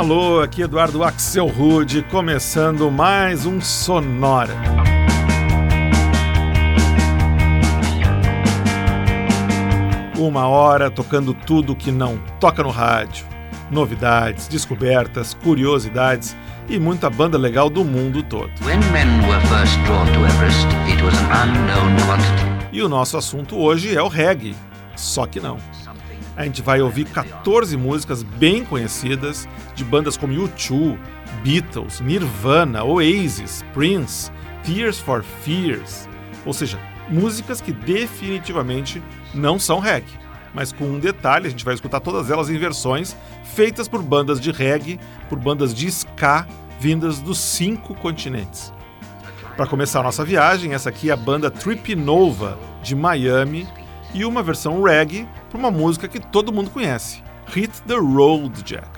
Alô, 0.00 0.40
aqui 0.40 0.62
Eduardo 0.62 1.04
Axel 1.04 1.46
Rude, 1.46 2.02
começando 2.04 2.90
mais 2.90 3.44
um 3.44 3.60
Sonora. 3.60 4.54
Uma 10.16 10.48
hora 10.48 10.90
tocando 10.90 11.34
tudo 11.34 11.76
que 11.76 11.92
não 11.92 12.16
toca 12.40 12.62
no 12.62 12.70
rádio. 12.70 13.26
Novidades, 13.70 14.48
descobertas, 14.48 15.34
curiosidades 15.34 16.34
e 16.66 16.78
muita 16.78 17.10
banda 17.10 17.36
legal 17.36 17.68
do 17.68 17.84
mundo 17.84 18.22
todo. 18.22 18.50
Everest, 20.26 20.66
e 22.72 22.80
o 22.80 22.88
nosso 22.88 23.18
assunto 23.18 23.54
hoje 23.58 23.94
é 23.94 24.02
o 24.02 24.08
reggae, 24.08 24.56
só 24.96 25.26
que 25.26 25.40
não. 25.40 25.58
A 26.40 26.44
gente 26.44 26.62
vai 26.62 26.80
ouvir 26.80 27.04
14 27.04 27.76
músicas 27.76 28.22
bem 28.22 28.64
conhecidas 28.64 29.46
de 29.74 29.84
bandas 29.84 30.16
como 30.16 30.32
U2, 30.32 30.98
Beatles, 31.44 32.00
Nirvana, 32.00 32.82
Oasis, 32.82 33.62
Prince, 33.74 34.32
Tears 34.64 34.98
for 34.98 35.22
Fears, 35.22 36.08
ou 36.46 36.54
seja, 36.54 36.80
músicas 37.10 37.60
que 37.60 37.72
definitivamente 37.72 39.02
não 39.34 39.58
são 39.58 39.80
reggae. 39.80 40.18
Mas 40.54 40.72
com 40.72 40.86
um 40.86 40.98
detalhe, 40.98 41.46
a 41.46 41.50
gente 41.50 41.62
vai 41.62 41.74
escutar 41.74 42.00
todas 42.00 42.30
elas 42.30 42.48
em 42.48 42.56
versões 42.56 43.14
feitas 43.44 43.86
por 43.86 44.02
bandas 44.02 44.40
de 44.40 44.50
reggae, 44.50 44.98
por 45.28 45.38
bandas 45.38 45.74
de 45.74 45.88
ska 45.88 46.46
vindas 46.80 47.20
dos 47.20 47.36
cinco 47.36 47.94
continentes. 47.94 48.72
Para 49.58 49.66
começar 49.66 50.00
a 50.00 50.04
nossa 50.04 50.24
viagem, 50.24 50.72
essa 50.72 50.88
aqui 50.88 51.10
é 51.10 51.12
a 51.12 51.18
banda 51.18 51.50
Trip 51.50 51.94
Nova 51.94 52.58
de 52.82 52.96
Miami 52.96 53.68
e 54.14 54.24
uma 54.24 54.42
versão 54.42 54.82
reggae 54.82 55.28
para 55.50 55.58
uma 55.58 55.70
música 55.70 56.08
que 56.08 56.20
todo 56.20 56.52
mundo 56.52 56.70
conhece, 56.70 57.22
Hit 57.48 57.82
the 57.86 57.96
Road 57.96 58.62
Jack. 58.64 58.88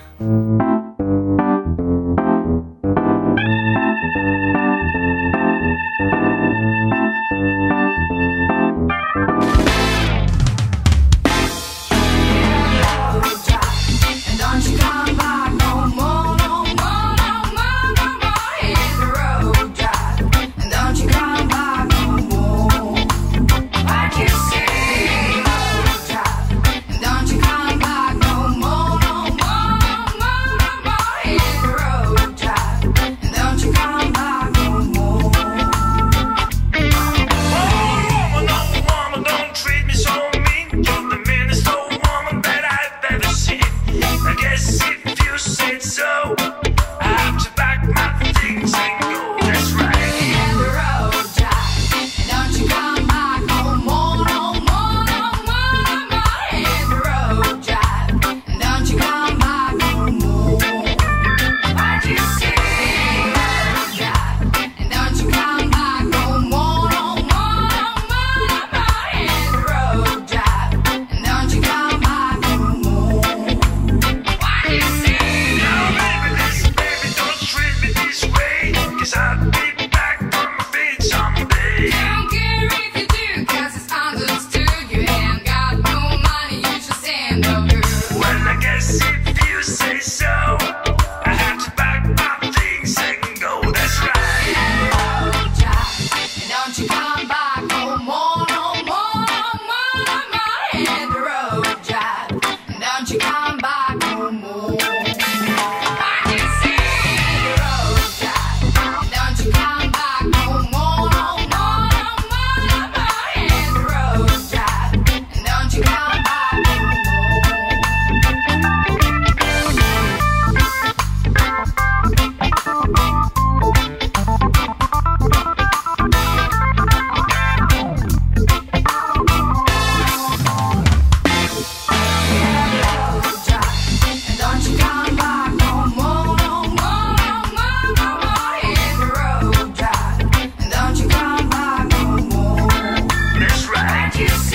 you 144.19 144.27
see. 144.27 144.52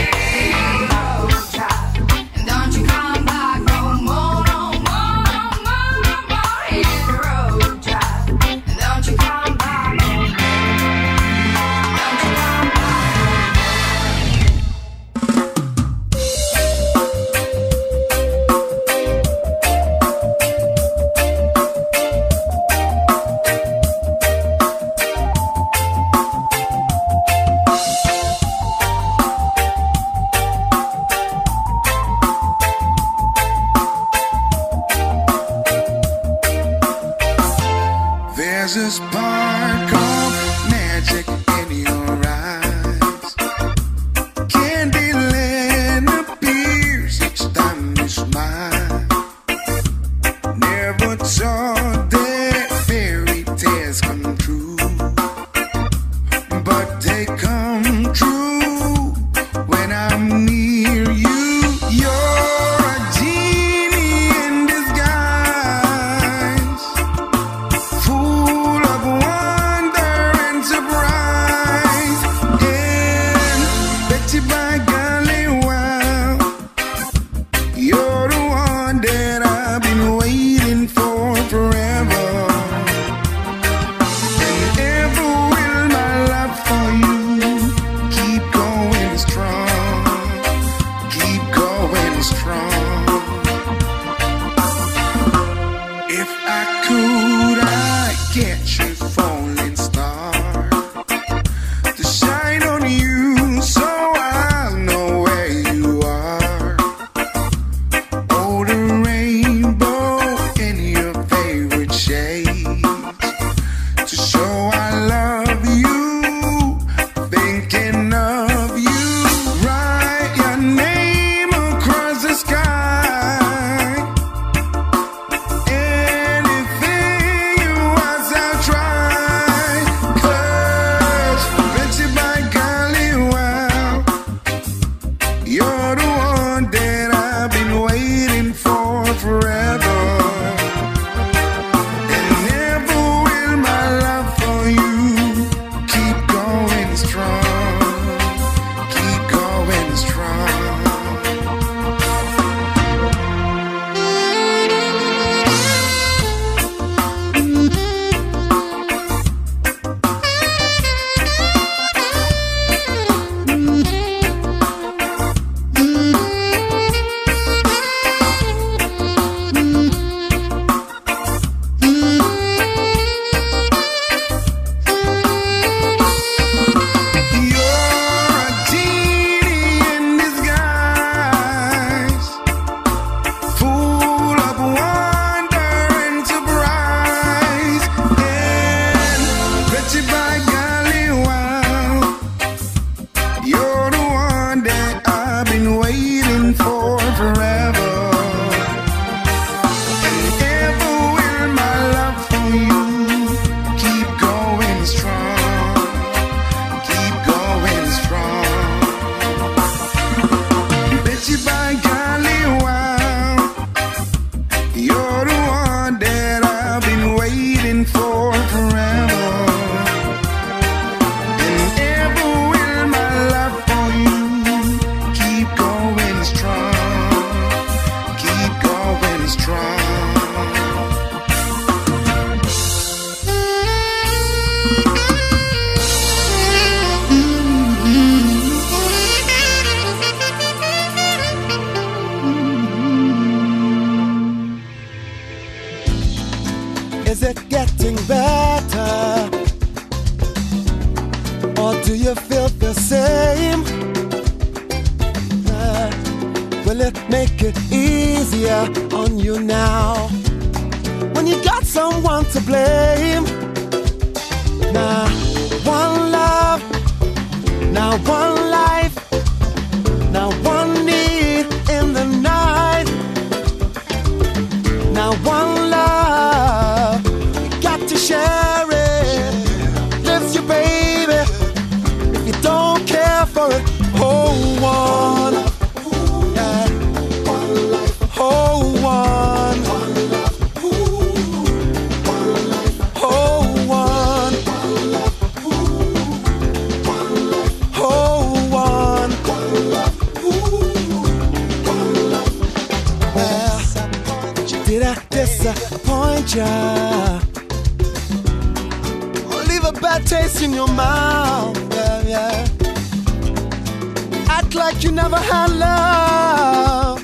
act 314.38 314.54
like 314.54 314.84
you 314.84 314.92
never 314.92 315.16
had 315.16 315.50
love. 315.66 317.00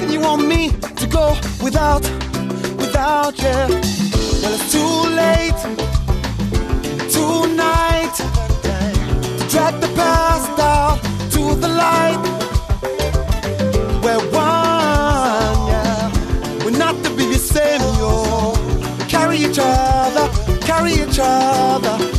And 0.00 0.10
you 0.12 0.20
want 0.20 0.42
me 0.46 0.70
to 1.00 1.06
go 1.06 1.26
without, 1.62 2.02
without 2.82 3.34
you. 3.44 3.58
Well, 4.40 4.54
it's 4.56 4.68
too 4.76 4.94
late, 5.22 5.60
tonight, 7.16 8.16
to 9.36 9.42
drag 9.52 9.74
the 9.84 9.92
past 10.00 10.58
out 10.58 10.98
to 11.34 11.42
the 11.62 11.70
light. 11.84 12.22
We're 14.04 14.24
one, 14.48 15.58
yeah. 15.70 16.64
We're 16.64 16.78
not 16.84 16.96
to 17.04 17.10
be 17.18 17.24
the 17.34 17.40
same, 17.54 17.84
yo. 18.00 18.12
Carry 19.08 19.38
each 19.38 19.60
other, 19.60 20.26
carry 20.68 20.92
each 21.04 21.18
other. 21.20 22.15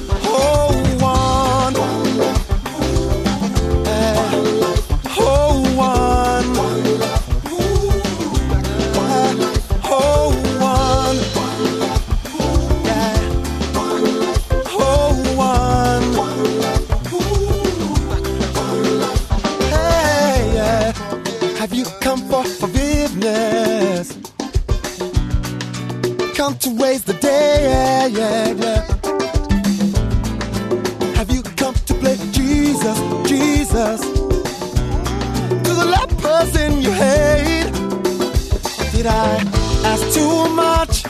I 39.08 39.42
ask 39.86 40.04
too 40.14 40.50
much? 40.50 41.06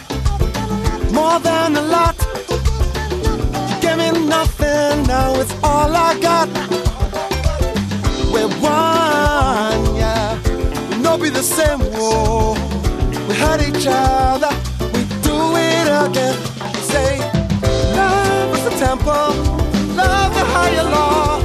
More 1.12 1.40
than 1.40 1.76
a 1.76 1.82
lot. 1.82 2.16
You 3.70 3.82
gave 3.82 3.98
me 3.98 4.12
nothing, 4.28 5.04
now 5.08 5.34
it's 5.42 5.54
all 5.64 5.96
I 5.96 6.20
got. 6.20 6.48
We're 8.32 8.50
one, 8.62 9.96
yeah. 9.96 10.40
We'll 10.90 11.00
not 11.00 11.22
be 11.22 11.30
the 11.30 11.42
same. 11.42 11.80
Whoa. 11.80 12.54
We 13.28 13.34
hurt 13.36 13.62
each 13.68 13.88
other. 13.90 14.52
We 14.94 15.02
do 15.28 15.38
it 15.56 15.88
again. 16.04 16.36
Say, 16.92 17.20
love 17.96 18.58
is 18.58 18.66
a 18.74 18.78
temple. 18.86 19.30
Love 19.96 20.34
the 20.36 20.46
higher 20.54 20.84
law. 20.84 21.40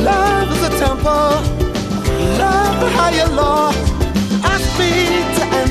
Love 0.00 0.48
is 0.52 0.62
a 0.62 0.78
temple. 0.78 1.30
Love 2.38 2.80
the 2.80 2.90
higher 2.90 3.28
law 3.34 3.87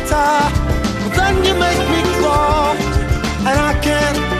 guitar. 0.07 0.51
Well, 0.99 1.09
then 1.09 1.35
you 1.43 1.53
make 1.55 1.79
me 1.89 2.01
claw, 2.19 2.73
and 3.45 3.59
I 3.59 3.79
can't. 3.81 4.36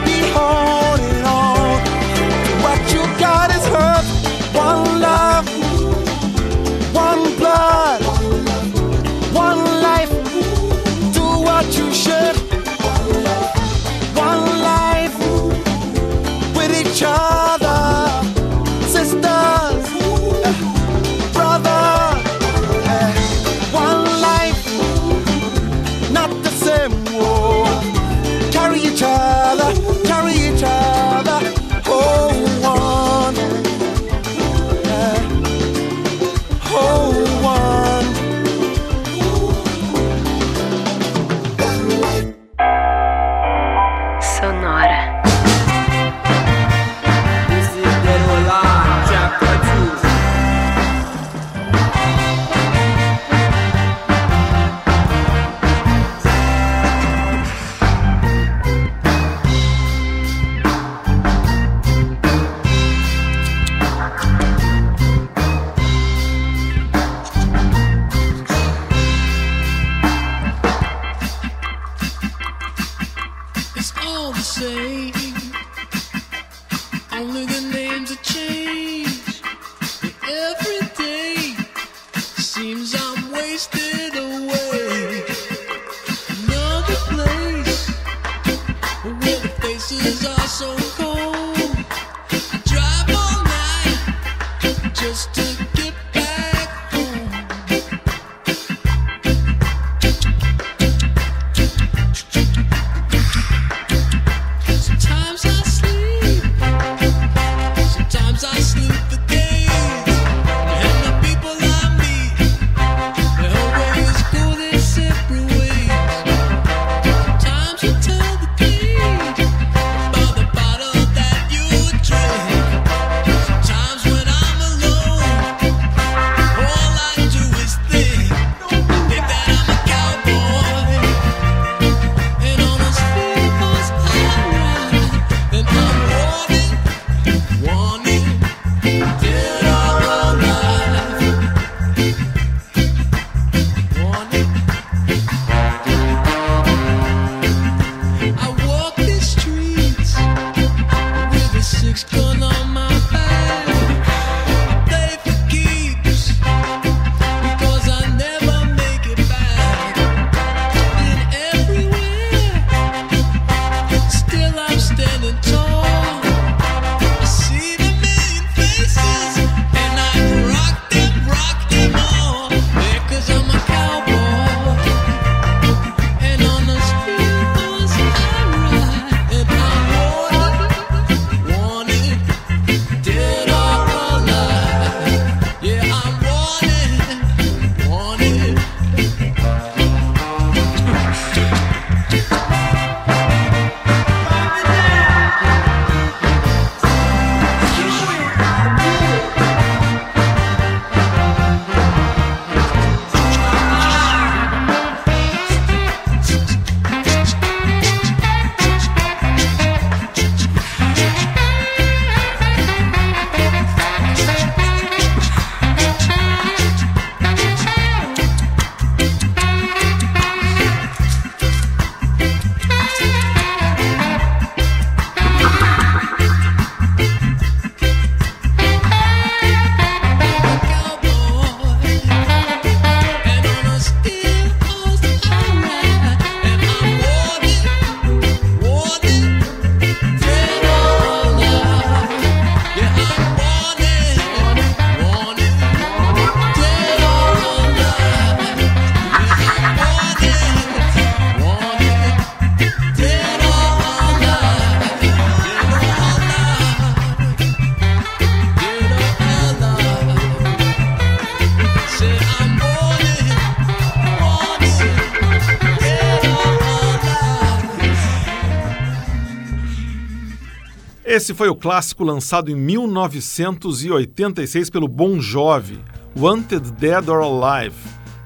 Esse 271.28 271.36
foi 271.36 271.50
o 271.50 271.54
clássico 271.54 272.04
lançado 272.04 272.50
em 272.50 272.54
1986 272.54 274.70
pelo 274.70 274.88
Bon 274.88 275.20
Jovi, 275.20 275.78
Wanted 276.16 276.72
Dead 276.72 277.06
or 277.06 277.20
Alive, 277.20 277.76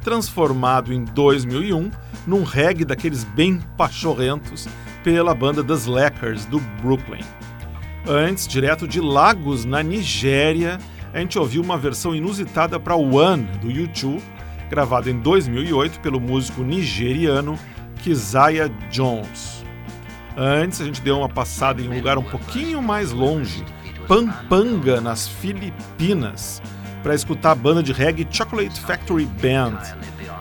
transformado 0.05 0.93
em 0.93 1.05
2001 1.07 1.91
num 2.29 2.45
reggae 2.45 2.85
daqueles 2.85 3.25
bem 3.25 3.61
pachorrentos 3.77 4.69
pela 5.03 5.35
banda 5.35 5.65
The 5.65 5.73
Slackers 5.73 6.45
do 6.45 6.61
Brooklyn. 6.81 7.25
Antes, 8.07 8.47
direto 8.47 8.87
de 8.87 9.01
Lagos, 9.01 9.65
na 9.65 9.83
Nigéria, 9.83 10.79
a 11.13 11.19
gente 11.19 11.37
ouviu 11.37 11.61
uma 11.61 11.77
versão 11.77 12.15
inusitada 12.15 12.79
para 12.79 12.95
One 12.95 13.49
do 13.61 13.67
U2, 13.67 14.23
gravada 14.71 15.11
em 15.11 15.19
2008 15.19 15.99
pelo 15.99 16.21
músico 16.21 16.63
nigeriano 16.63 17.59
Keziah 18.01 18.69
Jones. 18.93 19.62
Antes, 20.37 20.81
a 20.81 20.85
gente 20.85 21.03
deu 21.03 21.19
uma 21.19 21.29
passada 21.29 21.83
em 21.83 21.89
um 21.89 21.95
lugar 21.95 22.17
um 22.17 22.23
pouquinho 22.23 22.81
mais 22.81 23.13
longe, 23.13 23.65
Pampanga, 24.09 25.01
nas 25.01 25.29
Filipinas, 25.29 26.63
para 27.03 27.15
escutar 27.15 27.53
a 27.53 27.55
banda 27.55 27.83
de 27.83 27.93
reggae 27.93 28.27
Chocolate 28.31 28.81
Factory 28.81 29.27
Band 29.27 29.79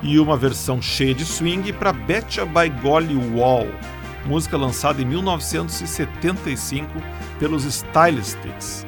e 0.01 0.17
uma 0.17 0.37
versão 0.37 0.81
cheia 0.81 1.13
de 1.13 1.25
swing 1.25 1.73
para 1.73 1.91
Betcha 1.91 2.45
by 2.45 2.69
Golly 2.81 3.15
Wall, 3.35 3.67
música 4.25 4.57
lançada 4.57 5.01
em 5.01 5.05
1975 5.05 6.89
pelos 7.37 7.65
Stylistics. 7.65 8.85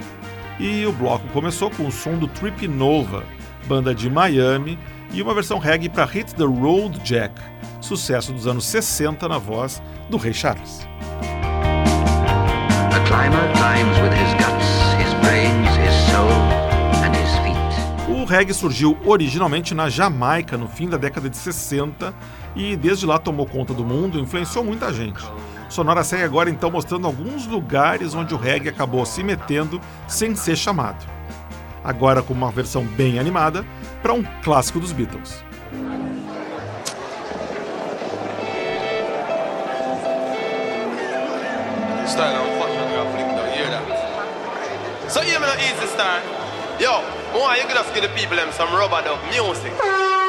E 0.59 0.85
o 0.85 0.93
bloco 0.93 1.27
começou 1.29 1.69
com 1.69 1.87
o 1.87 1.91
som 1.91 2.17
do 2.17 2.27
Trip 2.27 2.67
Nova, 2.67 3.23
banda 3.67 3.93
de 3.93 4.09
Miami, 4.09 4.77
e 5.13 5.21
uma 5.21 5.33
versão 5.33 5.59
reggae 5.59 5.87
para 5.87 6.05
Hit 6.05 6.33
the 6.33 6.43
Road 6.43 6.99
Jack, 6.99 7.33
sucesso 7.79 8.33
dos 8.33 8.47
anos 8.47 8.65
60 8.65 9.29
na 9.29 9.37
voz 9.37 9.81
do 10.09 10.17
Rei 10.17 10.33
Charles. 10.33 10.87
O 18.09 18.25
reggae 18.25 18.53
surgiu 18.53 18.97
originalmente 19.05 19.75
na 19.75 19.89
Jamaica 19.89 20.57
no 20.57 20.67
fim 20.67 20.89
da 20.89 20.97
década 20.97 21.29
de 21.29 21.37
60 21.37 22.13
e 22.55 22.75
desde 22.75 23.05
lá 23.05 23.19
tomou 23.19 23.45
conta 23.45 23.73
do 23.73 23.83
mundo 23.83 24.17
e 24.17 24.21
influenciou 24.21 24.63
muita 24.63 24.91
gente. 24.91 25.23
Sonora 25.69 26.03
segue 26.03 26.23
agora 26.23 26.49
então 26.49 26.71
mostrando 26.71 27.05
alguns 27.05 27.45
lugares 27.45 28.15
onde 28.15 28.33
o 28.33 28.37
reggae 28.37 28.69
acabou 28.69 29.05
se 29.05 29.23
metendo 29.23 29.79
sem 30.07 30.35
ser 30.35 30.55
chamado. 30.55 31.05
Agora 31.83 32.21
com 32.21 32.33
uma 32.33 32.51
versão 32.51 32.85
bem 32.85 33.19
animada 33.19 33.65
para 34.01 34.13
um 34.13 34.23
clássico 34.41 34.79
dos 34.79 34.91
Beatles. 34.91 35.43
So 45.09 45.21
me 45.21 45.27
easy 45.29 45.85
start. 45.93 46.23
Yo, 46.79 47.01
more 47.33 47.55
you 47.55 47.67
just 47.69 47.93
give 47.93 48.01
the 48.01 48.09
people 48.09 48.35
them 48.35 48.51
some 48.51 48.73
rubber 48.73 49.01
dub 49.03 49.19
music. 49.31 50.22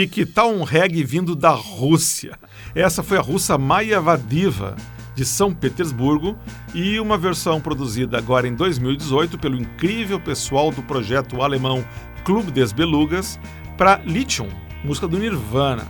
E 0.00 0.06
que 0.06 0.24
tal 0.24 0.50
um 0.50 0.62
reggae 0.62 1.04
vindo 1.04 1.36
da 1.36 1.50
Rússia? 1.50 2.38
Essa 2.74 3.02
foi 3.02 3.18
a 3.18 3.20
russa 3.20 3.58
Maya 3.58 4.00
Vadiva, 4.00 4.74
de 5.14 5.26
São 5.26 5.52
Petersburgo, 5.52 6.38
e 6.72 6.98
uma 6.98 7.18
versão 7.18 7.60
produzida 7.60 8.16
agora 8.16 8.48
em 8.48 8.54
2018 8.54 9.36
pelo 9.36 9.60
incrível 9.60 10.18
pessoal 10.18 10.70
do 10.70 10.82
projeto 10.82 11.42
alemão 11.42 11.84
Clube 12.24 12.50
des 12.50 12.72
Belugas 12.72 13.38
para 13.76 14.00
Lithium, 14.06 14.48
música 14.82 15.06
do 15.06 15.18
Nirvana. 15.18 15.86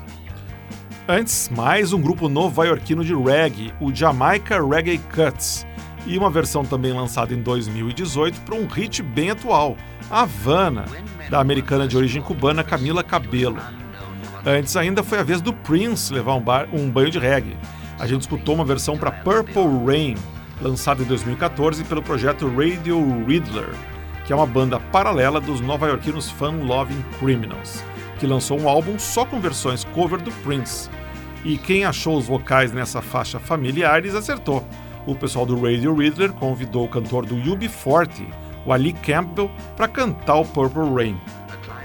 Antes, 1.07 1.49
mais 1.49 1.93
um 1.93 2.01
grupo 2.01 2.29
nova-iorquino 2.29 3.05
de 3.05 3.15
reggae, 3.15 3.73
o 3.81 3.95
Jamaica 3.95 4.61
Reggae 4.61 4.99
Cuts, 4.99 5.65
e 6.05 6.19
uma 6.19 6.31
versão 6.31 6.65
também 6.65 6.93
lançada 6.93 7.33
em 7.33 7.41
2018 7.41 8.41
para 8.41 8.57
um 8.57 8.67
hit 8.67 9.05
bem 9.05 9.31
atual, 9.31 9.77
Havana, 10.11 10.87
da 11.31 11.39
americana 11.39 11.87
de 11.87 11.97
origem 11.97 12.21
cubana 12.21 12.65
Camila 12.65 13.05
Cabello. 13.05 13.80
Antes 14.45 14.75
ainda 14.75 15.03
foi 15.03 15.19
a 15.19 15.23
vez 15.23 15.43
do 15.43 15.53
Prince 15.53 16.13
levar 16.13 16.35
um, 16.35 16.41
bar, 16.41 16.67
um 16.73 16.89
banho 16.91 17.11
de 17.11 17.19
reggae. 17.19 17.57
A 17.99 18.07
gente 18.07 18.23
escutou 18.23 18.55
uma 18.55 18.65
versão 18.65 18.97
para 18.97 19.13
Purple 19.13 19.85
Rain, 19.87 20.15
lançada 20.63 21.03
em 21.03 21.07
2014 21.07 21.85
pelo 21.85 22.03
projeto 22.03 22.49
Radio 22.49 22.99
Riddler, 23.27 23.69
que 24.25 24.33
é 24.33 24.37
uma 24.37 24.47
banda 24.47 24.81
paralela 24.81 25.41
dos 25.41 25.61
nova-iorquinos 25.61 26.31
Fun 26.31 26.65
Loving 26.65 27.05
Criminals, 27.19 27.85
que 28.19 28.27
lançou 28.27 28.59
um 28.59 28.69
álbum 28.69 28.99
só 28.99 29.27
com 29.27 29.39
versões 29.39 29.85
cover 29.85 30.21
do 30.23 30.33
Prince. 30.43 30.89
E 31.45 31.59
quem 31.59 31.85
achou 31.85 32.17
os 32.17 32.27
vocais 32.27 32.73
nessa 32.73 33.03
faixa 33.03 33.39
familiares 33.39 34.15
acertou. 34.15 34.67
O 35.07 35.15
pessoal 35.15 35.45
do 35.45 35.61
Radio 35.61 35.95
Riddler 35.95 36.33
convidou 36.33 36.85
o 36.85 36.89
cantor 36.89 37.27
do 37.27 37.37
UB40, 37.37 38.27
o 38.65 38.73
Ali 38.73 38.93
Campbell, 38.93 39.51
para 39.77 39.89
cantar 39.89 40.37
o 40.37 40.45
Purple 40.45 40.95
Rain. 40.95 41.19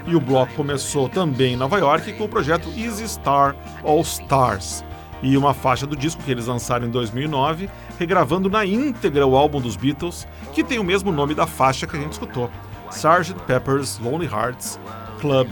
E 0.06 0.14
o 0.14 0.20
bloco 0.20 0.54
começou 0.54 1.08
também 1.08 1.54
em 1.54 1.56
Nova 1.56 1.78
York 1.78 2.12
com 2.12 2.24
o 2.24 2.28
projeto 2.28 2.68
Easy 2.76 3.08
Star 3.08 3.56
All 3.82 4.00
Stars 4.02 4.84
e 5.22 5.36
uma 5.36 5.54
faixa 5.54 5.86
do 5.86 5.96
disco 5.96 6.22
que 6.22 6.30
eles 6.30 6.46
lançaram 6.46 6.86
em 6.86 6.90
2009, 6.90 7.68
regravando 7.98 8.48
na 8.48 8.64
íntegra 8.64 9.26
o 9.26 9.36
álbum 9.36 9.60
dos 9.60 9.76
Beatles, 9.76 10.26
que 10.52 10.62
tem 10.62 10.78
o 10.78 10.84
mesmo 10.84 11.10
nome 11.10 11.34
da 11.34 11.46
faixa 11.46 11.86
que 11.86 11.96
a 11.96 12.00
gente 12.00 12.12
escutou, 12.12 12.50
Sgt. 12.90 13.34
Pepper's 13.46 13.98
Lonely 13.98 14.26
Hearts 14.26 14.78
Club 15.20 15.48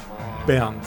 Band. 0.47 0.81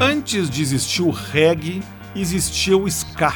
Antes 0.00 0.48
de 0.48 0.62
existir 0.62 1.02
o 1.02 1.10
reggae, 1.10 1.82
existia 2.14 2.76
o 2.76 2.86
ska, 2.86 3.34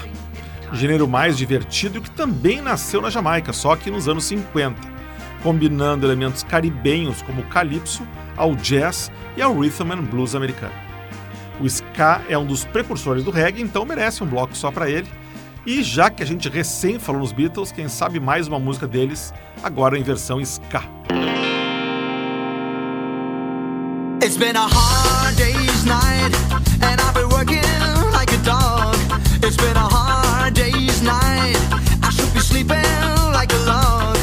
gênero 0.72 1.09
mais 1.09 1.37
divertido 1.37 2.00
que 2.00 2.11
também 2.11 2.61
nasceu 2.61 3.00
na 3.02 3.11
Jamaica, 3.11 3.52
só 3.52 3.76
que 3.76 3.90
nos 3.90 4.09
anos 4.09 4.24
50 4.24 4.93
combinando 5.44 6.07
elementos 6.07 6.42
caribenhos 6.42 7.20
como 7.20 7.42
o 7.42 7.46
calypso 7.46 8.02
ao 8.35 8.57
jazz 8.57 9.12
e 9.37 9.42
ao 9.42 9.57
rhythm 9.57 9.92
and 9.92 10.04
blues 10.04 10.35
americano. 10.35 10.72
O 11.61 11.66
ska 11.66 12.22
é 12.28 12.37
um 12.37 12.46
dos 12.46 12.64
precursores 12.64 13.22
do 13.22 13.30
reggae, 13.30 13.62
então 13.62 13.85
merece 13.85 14.24
um 14.24 14.26
bloco 14.26 14.57
só 14.57 14.72
para 14.72 14.90
ele. 14.90 15.07
E 15.66 15.83
já 15.83 16.11
que 16.11 16.22
a 16.22 16.26
gente 16.26 16.48
recém 16.48 16.98
falou 16.98 17.20
nos 17.20 17.33
Beatles, 17.33 17.70
quem 17.70 17.88
sabe 17.88 18.18
mais 18.18 18.48
uma 18.48 18.59
música 18.59 18.88
deles, 18.88 19.33
agora 19.62 19.98
em 19.98 20.02
versão 20.02 20.40
ska. 20.40 20.83
It's 24.22 24.38
been 24.38 24.57
a 24.57 24.66
hard 24.66 25.37
day's 25.37 25.85
night 25.85 26.35
and 26.80 26.98
I've 26.98 27.12
been 27.12 27.28
working 27.28 27.61
like 28.12 28.33
a 28.33 28.38
dog. 28.38 28.96
It's 29.42 29.57
been 29.57 29.76
a 29.76 29.87
hard 29.87 30.54
day's 30.54 31.02
night. 31.02 31.59
I 32.02 32.11
should 32.11 32.33
be 32.33 32.40
sleeping 32.40 32.83
like 33.33 33.52
a 33.52 33.59
log. 33.66 34.13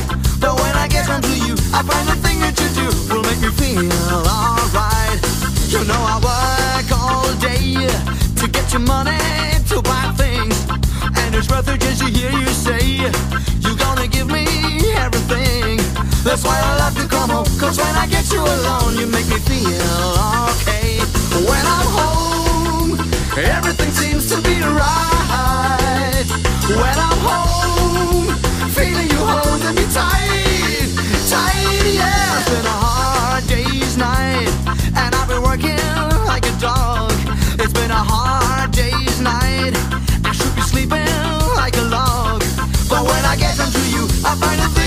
I 1.02 1.14
home 1.14 1.22
to 1.22 1.34
you, 1.34 1.54
I 1.74 1.82
find 1.82 2.08
the 2.08 2.16
thing 2.22 2.40
that 2.46 2.54
you 2.62 2.70
do 2.78 2.86
will 3.10 3.24
make 3.26 3.42
me 3.42 3.50
feel 3.58 3.90
alright. 4.22 5.18
You 5.74 5.82
know 5.90 5.98
I 5.98 6.22
work 6.22 6.90
all 6.94 7.26
day 7.42 7.90
to 8.38 8.46
get 8.48 8.72
your 8.72 8.86
money 8.86 9.18
to 9.70 9.82
buy 9.82 10.14
things, 10.14 10.54
and 11.18 11.34
it's 11.34 11.50
worth 11.50 11.68
it 11.74 11.82
just 11.82 12.06
to 12.06 12.08
hear 12.08 12.30
you 12.30 12.46
say 12.54 13.02
you're 13.66 13.82
gonna 13.82 14.08
give 14.08 14.28
me 14.28 14.46
everything. 15.02 15.82
That's 16.22 16.44
why 16.46 16.54
I 16.62 16.78
love 16.86 16.96
to 17.02 17.08
come 17.08 17.32
home, 17.32 17.50
cause 17.58 17.78
when 17.82 17.96
I 17.98 18.06
get 18.06 18.32
you 18.32 18.42
alone, 18.42 18.94
you 18.98 19.08
make 19.08 19.26
me 19.26 19.40
feel 19.42 19.74
okay. 20.54 21.02
When 21.50 21.66
I'm 21.66 21.88
home, 21.98 22.92
everything 23.38 23.90
seems 23.90 24.30
to 24.30 24.38
be 24.44 24.62
right. 24.62 26.26
When 26.70 26.98
I'm 27.10 27.20
home, 27.26 28.28
feeling 28.70 29.10
you 29.10 29.18
holding 29.18 29.76
me 29.76 29.86
tight, 29.90 30.51
It's 32.38 32.50
been 32.50 32.66
a 32.66 32.78
hard 32.86 33.48
day's 33.48 33.98
night, 33.98 34.50
and 34.96 35.16
I've 35.16 35.28
been 35.28 35.42
working 35.42 35.78
like 36.26 36.46
a 36.46 36.56
dog. 36.60 37.12
It's 37.60 37.74
been 37.74 37.92
a 37.92 38.04
hard 38.14 38.72
day's 38.72 39.20
night. 39.22 39.74
I 40.26 40.32
should 40.34 40.56
be 40.56 40.62
sleeping 40.62 41.06
like 41.56 41.76
a 41.78 41.86
log, 41.96 42.42
but 42.90 43.04
when 43.10 43.24
I 43.26 43.36
get 43.38 43.58
you, 43.94 44.04
I 44.26 44.36
find 44.36 44.81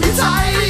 time. 0.00 0.67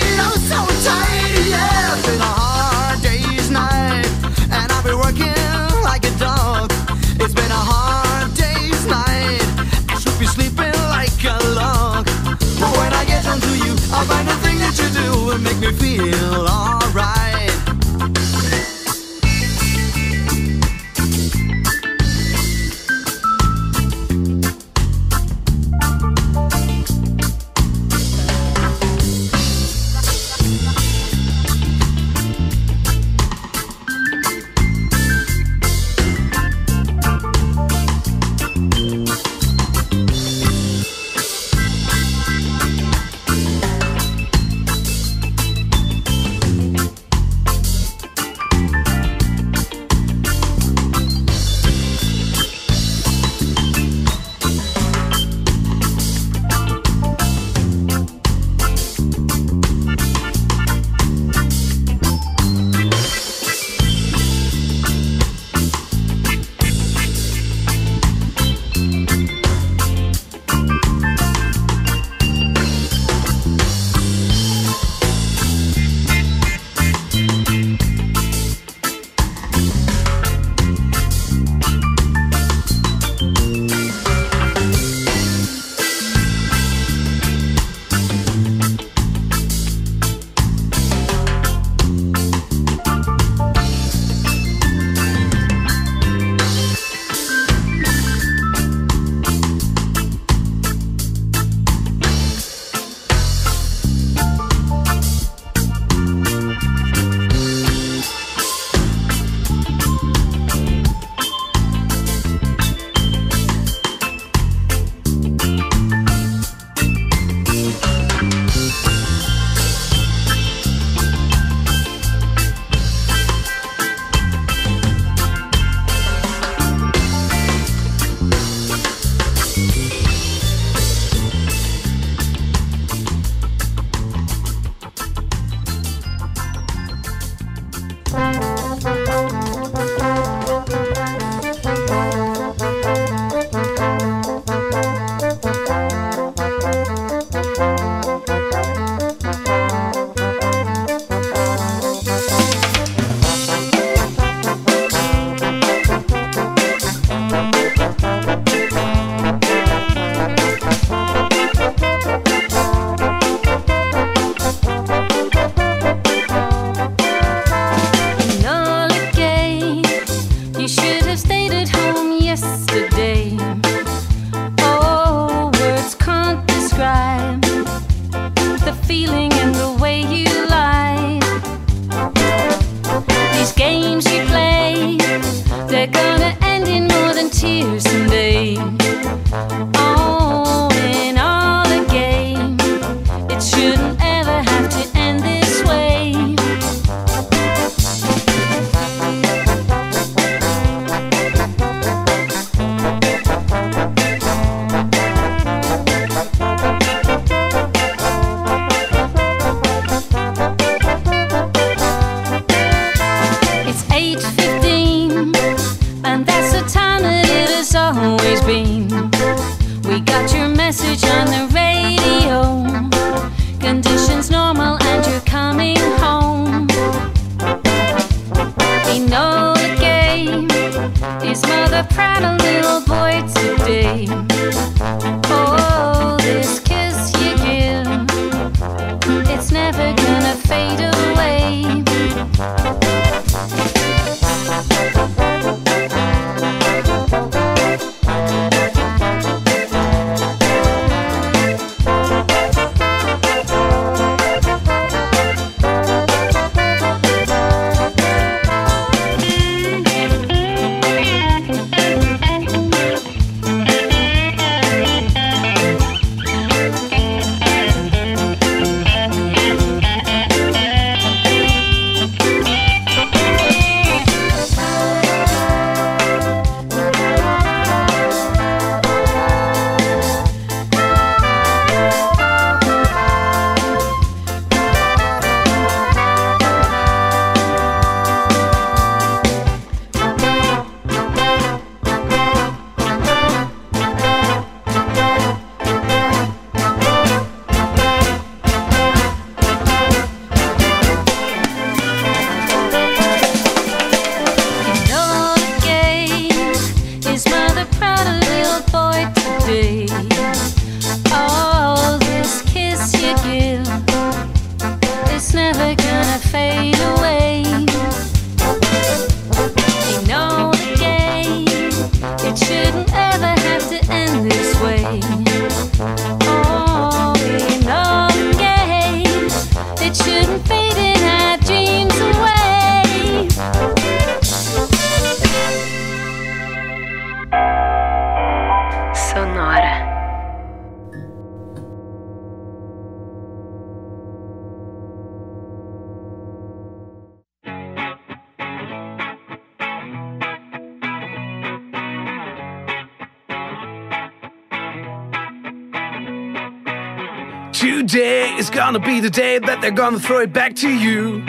Gonna 358.73 358.85
be 358.85 359.01
the 359.01 359.09
day 359.09 359.39
that 359.39 359.63
they're 359.63 359.71
gonna 359.71 359.99
throw 359.99 360.21
it 360.21 360.31
back 360.31 360.55
to 360.55 360.69
you. 360.69 361.23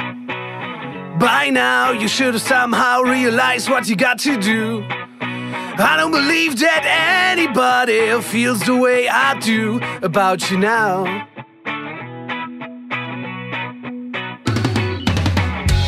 By 1.18 1.50
now, 1.50 1.92
you 1.92 2.10
should 2.10 2.34
have 2.34 2.42
somehow 2.42 3.00
realized 3.00 3.70
what 3.70 3.88
you 3.88 3.96
got 3.96 4.20
to 4.28 4.38
do. 4.38 4.84
I 5.22 5.96
don't 5.96 6.12
believe 6.12 6.60
that 6.60 6.84
anybody 7.32 8.22
feels 8.24 8.60
the 8.66 8.76
way 8.76 9.08
I 9.08 9.40
do 9.40 9.80
about 10.02 10.52
you 10.52 10.58
now. 10.58 11.06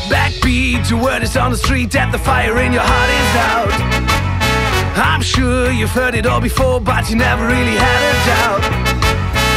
Backbeat, 0.08 0.88
the 0.88 0.96
word 0.96 1.22
is 1.22 1.36
on 1.36 1.52
the 1.52 1.58
street 1.58 1.92
that 1.92 2.14
the 2.14 2.20
fire 2.20 2.58
in 2.62 2.72
your 2.72 2.86
heart 2.86 3.12
is 3.22 3.34
out. 3.52 3.74
I'm 5.06 5.22
sure 5.22 5.70
you've 5.70 5.90
heard 5.90 6.16
it 6.16 6.26
all 6.26 6.40
before, 6.40 6.80
but 6.80 7.10
you 7.10 7.18
never 7.18 7.46
really 7.46 7.76
had 7.76 8.02
a 8.10 8.26
doubt. 8.26 8.91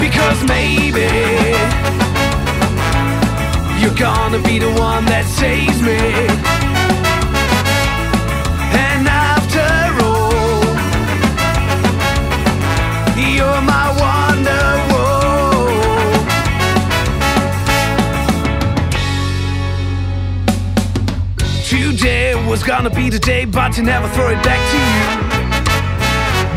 Because 0.00 0.42
maybe 0.44 1.08
you're 3.80 3.94
gonna 3.94 4.38
be 4.42 4.58
the 4.58 4.72
one 4.78 5.04
that 5.06 5.24
saves 5.26 5.80
me. 5.82 5.98
And 8.86 9.08
after 9.08 9.68
all, 10.04 10.64
you're 13.16 13.62
my 13.62 13.86
wonderwall. 14.02 14.98
Today 21.68 22.34
was 22.48 22.62
gonna 22.62 22.90
be 22.90 23.10
the 23.10 23.18
day, 23.18 23.44
but 23.44 23.76
you 23.76 23.82
never 23.82 24.08
throw 24.08 24.28
it 24.30 24.42
back 24.42 24.60
to 24.70 24.78
you. 25.14 25.17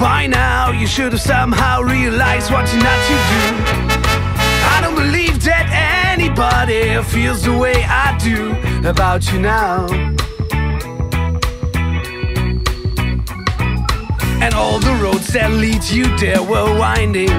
By 0.02 0.26
now, 0.26 0.72
you 0.72 0.88
should 0.88 1.12
have 1.12 1.22
somehow 1.22 1.84
realized 1.84 2.52
what 2.52 2.68
you're 2.74 2.82
not 2.82 3.00
to 3.08 3.16
do. 3.32 3.44
I 4.74 4.80
don't 4.82 4.96
believe 4.96 5.44
that 5.44 5.70
anybody 6.10 7.00
feels 7.04 7.44
the 7.44 7.56
way 7.56 7.84
I 7.84 8.18
do 8.18 8.58
about 8.90 9.32
you 9.32 9.40
now. 9.40 9.86
And 14.42 14.56
all 14.56 14.80
the 14.80 14.96
roads 15.04 15.28
that 15.34 15.52
lead 15.52 15.84
you 15.84 16.18
there 16.18 16.42
were 16.42 16.80
winding. 16.80 17.30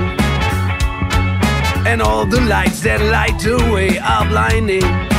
And 1.84 2.00
all 2.00 2.26
the 2.26 2.42
lights 2.42 2.80
that 2.82 3.00
light 3.00 3.40
the 3.40 3.56
way 3.72 3.98
are 3.98 4.24
blinding. 4.24 5.11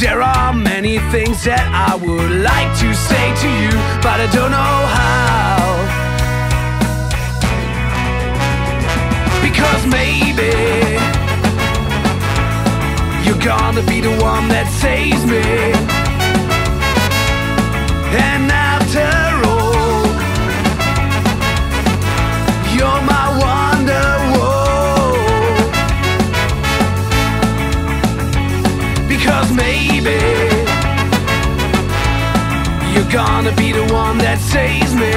There 0.00 0.22
are 0.22 0.54
many 0.54 0.98
things 1.12 1.44
that 1.44 1.68
I 1.76 1.94
would 1.94 2.32
like 2.40 2.72
to 2.80 2.94
say 2.94 3.26
to 3.42 3.48
you, 3.60 3.68
but 4.00 4.16
I 4.16 4.28
don't 4.32 4.50
know 4.50 4.76
how. 4.96 5.60
Because 9.44 9.84
maybe 9.92 10.56
you're 13.26 13.44
gonna 13.44 13.82
be 13.82 14.00
the 14.00 14.16
one 14.24 14.48
that 14.48 14.72
saves 14.80 15.22
me. 15.26 15.44
And 18.16 18.50
after 18.50 19.04
all, 19.52 20.08
you're 22.72 23.02
my 23.04 23.26
wonder. 23.44 24.08
Because 29.06 29.52
maybe 29.52 29.89
you're 32.92 33.12
gonna 33.12 33.54
be 33.56 33.72
the 33.72 33.84
one 33.92 34.16
that 34.18 34.38
saves 34.38 34.94
me. 34.94 35.12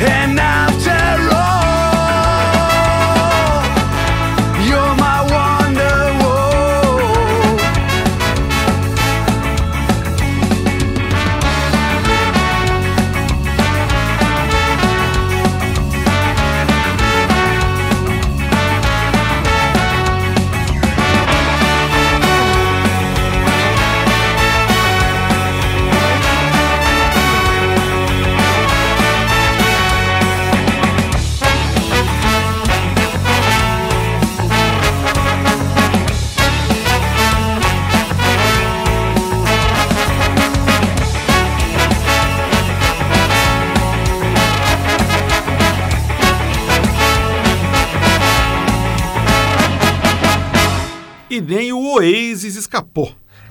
And 0.00 0.38
after 0.38 0.97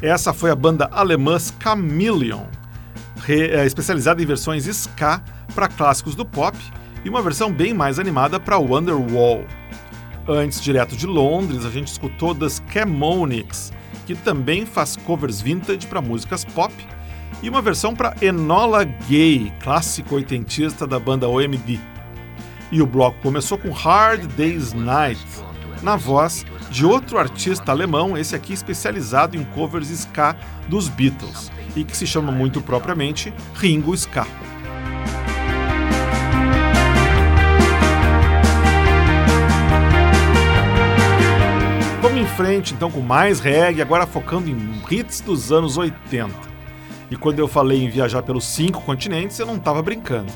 Essa 0.02 0.32
foi 0.32 0.52
a 0.52 0.56
banda 0.56 0.88
alemã 0.92 1.38
Chameleon, 1.40 2.44
é, 3.28 3.66
especializada 3.66 4.22
em 4.22 4.26
versões 4.26 4.68
ska 4.68 5.22
para 5.56 5.68
clássicos 5.68 6.14
do 6.14 6.24
pop 6.24 6.56
e 7.04 7.10
uma 7.10 7.22
versão 7.22 7.52
bem 7.52 7.74
mais 7.74 7.98
animada 7.98 8.40
para 8.40 8.58
Wonderwall. 8.58 9.44
Antes, 10.28 10.62
direto 10.62 10.96
de 10.96 11.08
Londres, 11.08 11.66
a 11.66 11.70
gente 11.72 11.88
escutou 11.88 12.36
The 12.36 12.48
Scamonics, 12.48 13.74
que 14.06 14.14
também 14.14 14.66
faz 14.68 14.96
covers 14.98 15.42
vintage 15.42 15.88
para 15.88 16.02
músicas 16.02 16.46
pop, 16.46 16.74
e 17.42 17.50
uma 17.50 17.62
versão 17.62 17.96
para 17.96 18.16
Enola 18.22 18.84
Gay, 18.84 19.52
clássico 19.62 20.16
oitentista 20.16 20.86
da 20.86 21.00
banda 21.00 21.28
OMD. 21.28 21.80
E 22.72 22.82
o 22.82 22.86
bloco 22.86 23.20
começou 23.22 23.58
com 23.58 23.72
Hard 23.72 24.26
Day's 24.34 24.74
Night, 24.74 25.26
na 25.82 25.96
voz 25.96 26.46
de 26.70 26.86
outro 26.86 27.18
artista 27.18 27.72
alemão, 27.72 28.18
esse 28.18 28.36
aqui 28.36 28.54
especializado 28.54 29.38
em 29.38 29.44
covers 29.44 29.90
ska 29.90 30.36
dos 30.68 30.90
Beatles, 30.90 31.52
e 31.76 31.84
que 31.84 31.96
se 31.96 32.06
chama 32.06 32.32
muito 32.32 32.62
propriamente 32.62 33.34
Ringo 33.56 33.94
Ska. 33.94 34.26
Vamos 42.02 42.22
em 42.22 42.26
frente 42.26 42.74
então 42.74 42.92
com 42.92 43.02
mais 43.02 43.40
reggae, 43.40 43.82
agora 43.82 44.06
focando 44.06 44.50
em 44.50 44.82
hits 44.90 45.22
dos 45.22 45.52
anos 45.52 45.78
80. 45.78 46.34
E 47.10 47.16
quando 47.16 47.40
eu 47.40 47.48
falei 47.48 47.84
em 47.84 47.90
viajar 47.90 48.22
pelos 48.22 48.46
cinco 48.46 48.82
continentes, 48.82 49.40
eu 49.40 49.46
não 49.46 49.56
estava 49.56 49.82
brincando. 49.82 50.32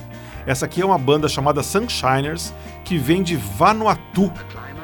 Essa 0.45 0.65
aqui 0.65 0.81
é 0.81 0.85
uma 0.85 0.97
banda 0.97 1.27
chamada 1.27 1.61
Sunshiners, 1.61 2.53
que 2.83 2.97
vem 2.97 3.21
de 3.21 3.35
Vanuatu, 3.35 4.31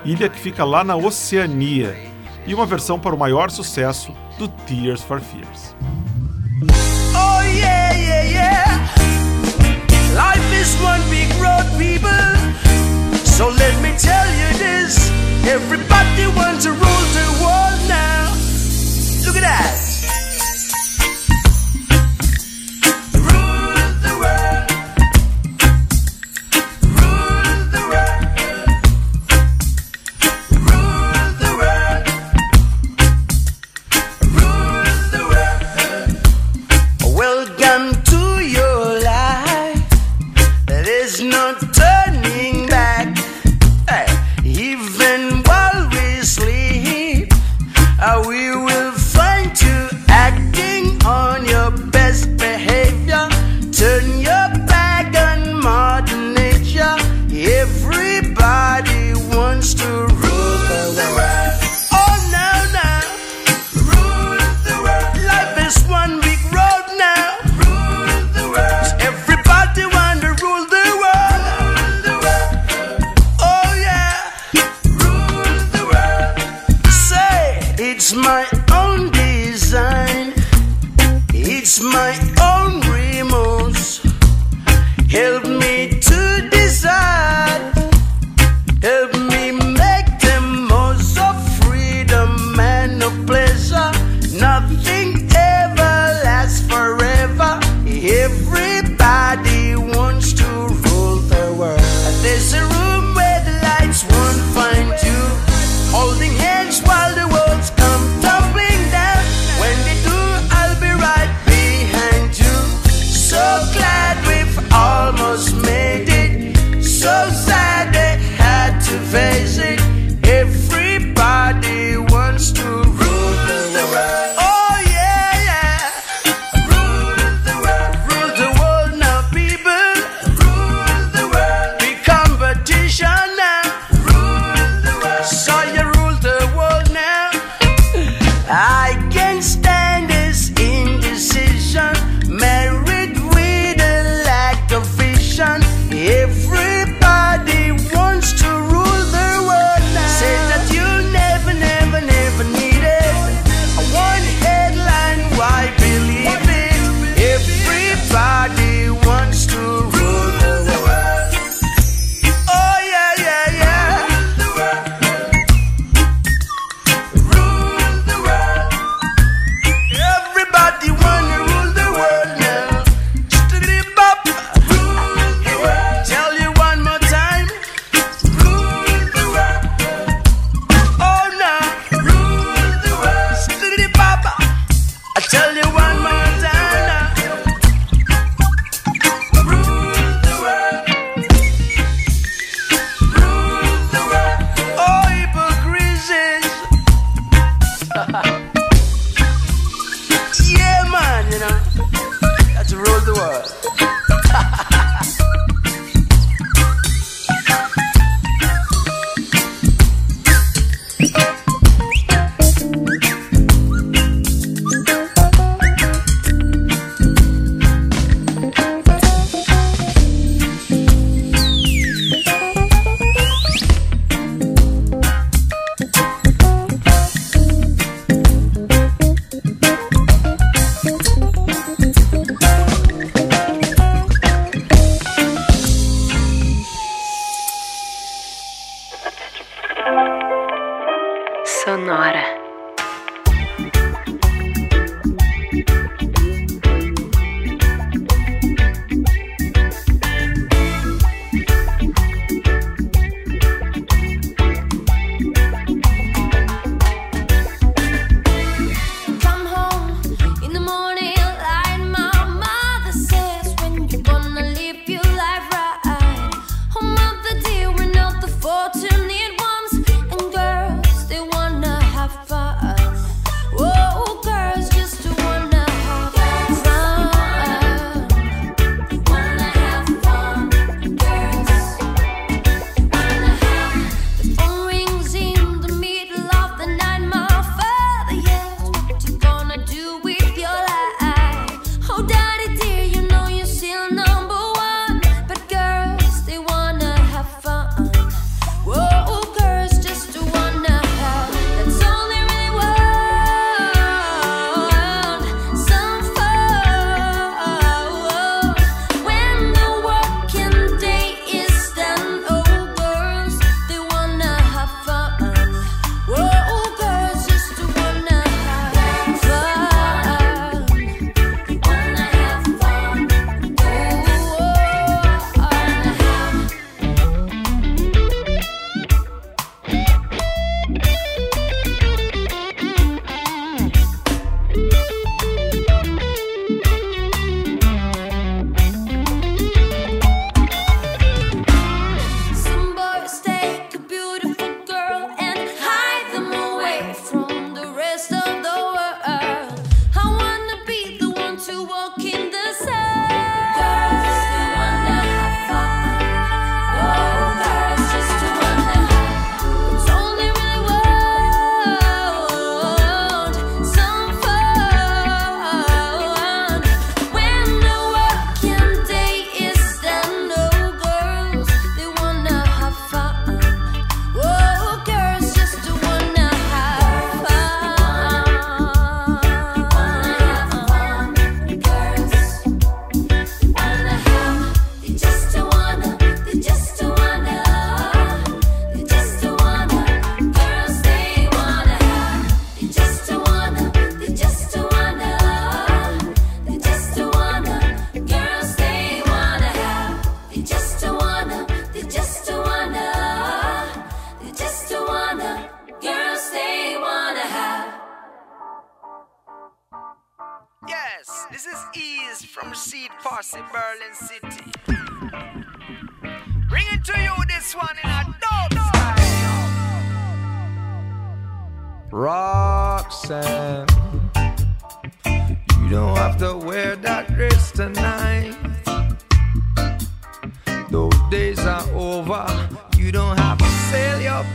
ilha 0.08 0.30
que 0.30 0.40
fica 0.40 0.64
lá 0.64 0.86
na 0.86 0.96
Oceania, 0.96 1.96
e 2.46 2.56
uma 2.56 2.66
versão 2.66 2.98
para 2.98 3.14
o 3.14 3.20
maior 3.20 3.52
sucesso 3.52 4.14
do 4.38 4.48
Tears 4.48 5.02
for 5.02 5.20
Fears. 5.20 5.76
Oh 7.14 7.42
yeah, 7.42 7.92
yeah, 7.94 8.24
yeah. 8.24 8.48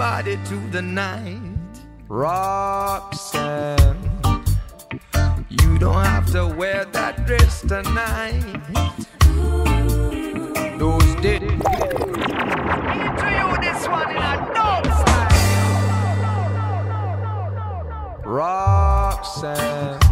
body 0.03 0.37
to 0.45 0.57
the 0.73 0.83
night. 0.83 1.39
Roxanne, 2.09 4.11
you 5.49 5.79
don't 5.79 6.05
have 6.05 6.29
to 6.33 6.49
wear 6.49 6.85
that 6.87 7.25
dress 7.25 7.61
tonight. 7.61 8.43
Those 10.77 11.15
did. 11.23 11.45
Into 11.45 11.55
you 13.39 13.57
this 13.63 13.87
one 13.87 14.11
in 14.11 14.17
a 14.17 14.51
dope 14.57 14.93
style. 15.03 15.71
Roxanne. 18.25 20.12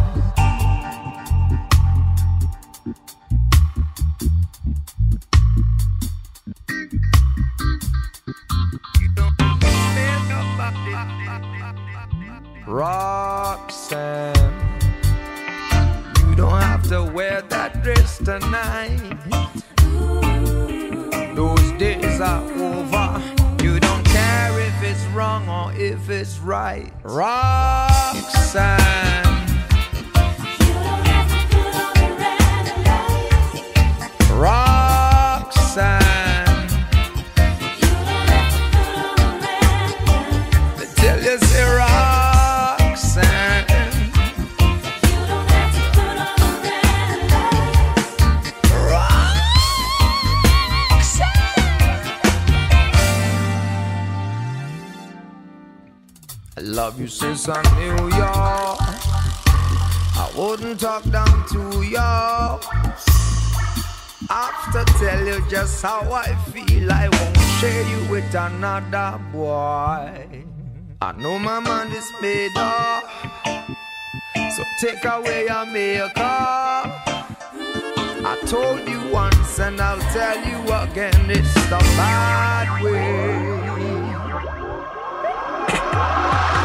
the. 18.39 19.11
Those 21.35 21.71
days 21.73 22.21
are 22.21 22.43
over. 22.53 23.21
You 23.63 23.79
don't 23.79 24.05
care 24.05 24.59
if 24.59 24.83
it's 24.83 25.05
wrong 25.07 25.47
or 25.49 25.73
if 25.73 26.09
it's 26.09 26.39
right. 26.39 26.91
Rock 27.03 28.15
side. 28.51 28.90
Love 56.91 56.99
you 56.99 57.07
since 57.07 57.47
I 57.47 57.61
knew 57.75 58.09
ya. 58.17 58.75
I 60.23 60.31
wouldn't 60.35 60.79
talk 60.79 61.03
down 61.09 61.45
to 61.51 61.81
ya. 61.83 62.59
After 64.29 64.83
tell 64.99 65.25
you 65.25 65.41
just 65.49 65.81
how 65.81 66.11
I 66.11 66.35
feel, 66.51 66.91
I 66.91 67.07
won't 67.07 67.37
share 67.59 67.83
you 67.87 68.11
with 68.11 68.35
another 68.35 69.19
boy. 69.31 70.43
I 71.01 71.11
know 71.17 71.39
my 71.39 71.59
mind 71.59 71.93
is 71.93 72.09
made 72.21 72.55
up, 72.57 73.03
so 74.55 74.63
take 74.79 75.05
away 75.05 75.45
your 75.47 75.65
makeup. 75.65 76.87
I 78.23 78.37
told 78.45 78.87
you 78.87 79.11
once 79.11 79.59
and 79.59 79.79
I'll 79.79 79.99
tell 80.11 80.37
you 80.45 80.59
again, 80.73 81.29
it's 81.29 81.53
the 81.69 81.79
bad 81.97 82.83
way. 82.83 83.90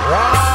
Wow. 0.06 0.45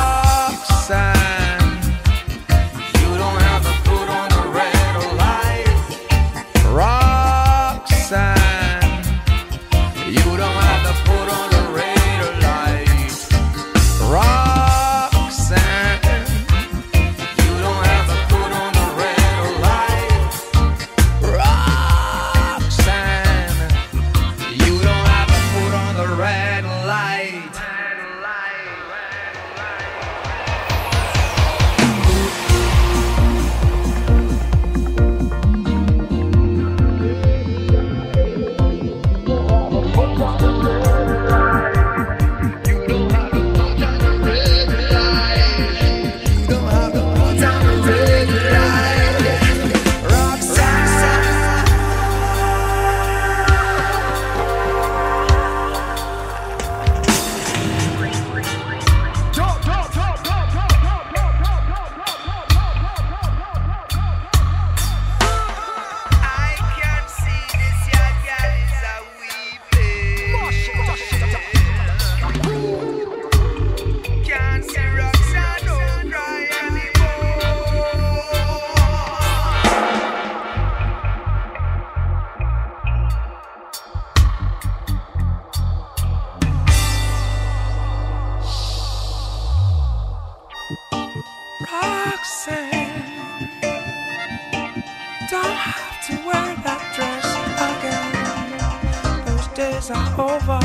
to 96.08 96.14
wear 96.26 96.56
that 96.66 96.82
dress 96.96 97.26
again. 97.70 99.26
Those 99.26 99.48
days 99.50 99.92
are 99.92 100.10
over, 100.20 100.60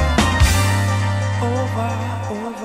over, 1.45 1.91
over. 2.33 2.56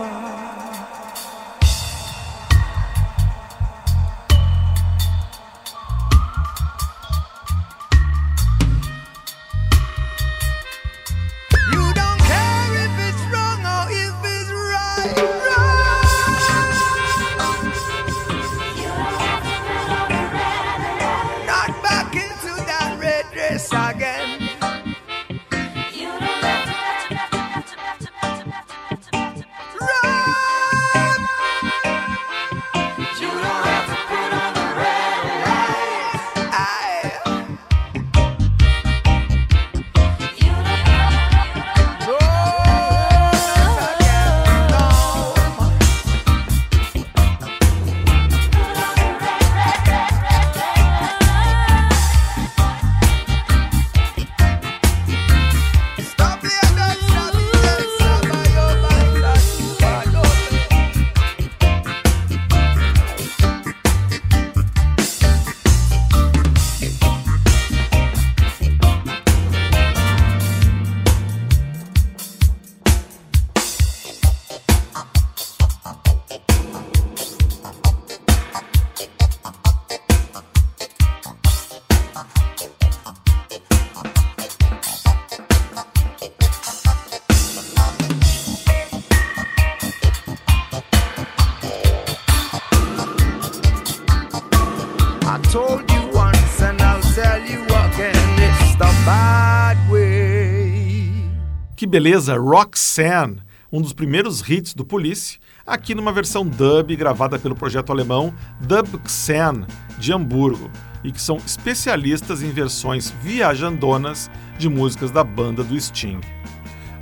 Que 101.81 101.87
beleza, 101.87 102.37
Roxanne, 102.37 103.41
um 103.71 103.81
dos 103.81 103.91
primeiros 103.91 104.47
hits 104.47 104.75
do 104.75 104.85
Police, 104.85 105.39
aqui 105.65 105.95
numa 105.95 106.13
versão 106.13 106.45
dub 106.45 106.95
gravada 106.95 107.39
pelo 107.39 107.55
projeto 107.55 107.91
alemão 107.91 108.31
Dubxan, 108.59 109.65
de 109.97 110.13
Hamburgo, 110.13 110.69
e 111.03 111.11
que 111.11 111.19
são 111.19 111.37
especialistas 111.37 112.43
em 112.43 112.51
versões 112.51 113.09
viajandonas 113.23 114.29
de 114.59 114.69
músicas 114.69 115.09
da 115.09 115.23
banda 115.23 115.63
do 115.63 115.75
Sting. 115.81 116.21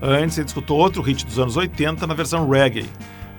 Antes, 0.01 0.37
ele 0.37 0.47
escutou 0.47 0.79
outro 0.79 1.01
hit 1.01 1.25
dos 1.25 1.37
anos 1.37 1.57
80 1.57 2.07
na 2.07 2.13
versão 2.13 2.49
reggae, 2.49 2.89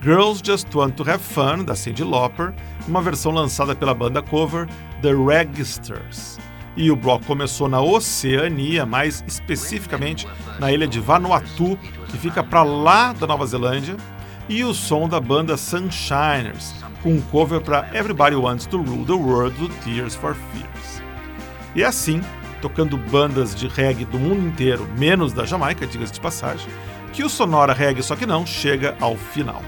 Girls 0.02 0.42
Just 0.44 0.66
Want 0.74 0.92
to 0.96 1.10
Have 1.10 1.24
Fun, 1.24 1.64
da 1.64 1.74
Cyndi 1.74 2.04
Lauper, 2.04 2.52
uma 2.86 3.00
versão 3.00 3.32
lançada 3.32 3.74
pela 3.74 3.94
banda 3.94 4.20
cover 4.20 4.68
The 5.00 5.14
Registers. 5.14 6.38
E 6.76 6.90
o 6.90 6.96
bloco 6.96 7.24
começou 7.26 7.68
na 7.68 7.80
Oceania, 7.80 8.86
mais 8.86 9.24
especificamente 9.26 10.26
na 10.58 10.72
ilha 10.72 10.86
de 10.86 11.00
Vanuatu, 11.00 11.78
que 12.08 12.16
fica 12.16 12.42
para 12.42 12.62
lá 12.62 13.12
da 13.12 13.26
Nova 13.26 13.44
Zelândia, 13.46 13.96
e 14.48 14.64
o 14.64 14.72
som 14.72 15.08
da 15.08 15.20
banda 15.20 15.56
Sunshiners, 15.56 16.74
com 17.02 17.14
um 17.14 17.20
cover 17.20 17.60
para 17.60 17.88
Everybody 17.94 18.36
Wants 18.36 18.66
to 18.66 18.78
Rule 18.78 19.04
the 19.04 19.12
World 19.12 19.56
do 19.58 19.68
Tears 19.84 20.14
for 20.14 20.34
Fears. 20.34 21.02
E 21.74 21.84
assim, 21.84 22.20
tocando 22.60 22.96
bandas 22.96 23.54
de 23.54 23.68
reggae 23.68 24.04
do 24.04 24.18
mundo 24.18 24.46
inteiro, 24.46 24.88
menos 24.98 25.32
da 25.32 25.44
Jamaica, 25.44 25.86
diga-se 25.86 26.12
de 26.12 26.20
passagem, 26.20 26.68
que 27.12 27.24
o 27.24 27.28
Sonora 27.28 27.72
Reggae 27.72 28.02
Só 28.02 28.14
Que 28.14 28.26
Não 28.26 28.46
chega 28.46 28.96
ao 29.00 29.16
final. 29.16 29.62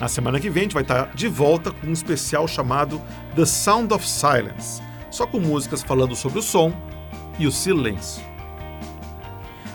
Na 0.00 0.06
semana 0.06 0.38
que 0.38 0.48
vem 0.48 0.62
a 0.62 0.64
gente 0.64 0.74
vai 0.74 0.82
estar 0.82 1.10
de 1.14 1.26
volta 1.26 1.72
com 1.72 1.88
um 1.88 1.92
especial 1.92 2.46
chamado 2.46 3.00
The 3.34 3.44
Sound 3.44 3.92
of 3.92 4.08
Silence, 4.08 4.80
só 5.10 5.26
com 5.26 5.40
músicas 5.40 5.82
falando 5.82 6.14
sobre 6.14 6.38
o 6.38 6.42
som 6.42 6.72
e 7.38 7.46
o 7.46 7.52
silêncio. 7.52 8.22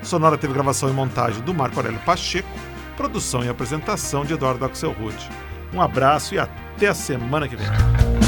Sonora 0.00 0.38
teve 0.38 0.52
gravação 0.52 0.88
e 0.88 0.92
montagem 0.92 1.42
do 1.42 1.52
Marco 1.52 1.76
Aurélio 1.76 1.98
Pacheco, 2.06 2.48
produção 2.96 3.42
e 3.42 3.48
apresentação 3.48 4.24
de 4.24 4.34
Eduardo 4.34 4.64
Axel 4.64 4.92
Rude. 4.92 5.28
Um 5.74 5.82
abraço 5.82 6.36
e 6.36 6.38
até 6.38 6.86
a 6.86 6.94
semana 6.94 7.48
que 7.48 7.56
vem. 7.56 8.25